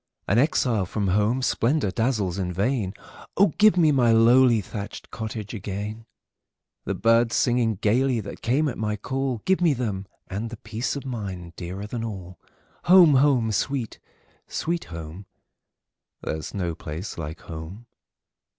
An 0.27 0.39
exile 0.39 0.87
from 0.87 1.09
home, 1.09 1.43
splendor 1.43 1.91
dazzles 1.91 2.39
in 2.39 2.51
vain:O, 2.51 3.49
give 3.59 3.77
me 3.77 3.91
my 3.91 4.11
lowly 4.11 4.59
thatched 4.59 5.11
cottage 5.11 5.53
again! 5.53 6.07
The 6.85 6.95
birds 6.95 7.35
singing 7.35 7.75
gayly 7.75 8.19
that 8.19 8.41
came 8.41 8.67
at 8.67 8.79
my 8.79 8.95
call;—Give 8.95 9.61
me 9.61 9.75
them,—and 9.75 10.49
the 10.49 10.57
peace 10.57 10.95
of 10.95 11.05
mind 11.05 11.55
dearer 11.55 11.85
than 11.85 12.03
all! 12.03 12.39
Home! 12.85 13.13
home! 13.17 13.51
sweet, 13.51 13.99
sweet 14.47 14.85
home! 14.85 15.27
There 16.23 16.41
's 16.41 16.55
no 16.55 16.73
place 16.73 17.19
like 17.19 17.41
home! 17.41 17.85